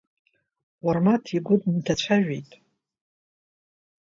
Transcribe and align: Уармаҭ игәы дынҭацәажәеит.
Уармаҭ 0.85 1.23
игәы 1.37 1.55
дынҭацәажәеит. 1.61 2.51